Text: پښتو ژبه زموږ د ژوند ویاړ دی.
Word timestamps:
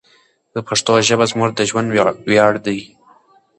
پښتو 0.67 0.93
ژبه 1.07 1.25
زموږ 1.31 1.51
د 1.55 1.59
ژوند 1.69 1.87
ویاړ 2.29 2.53
دی. 2.65 2.79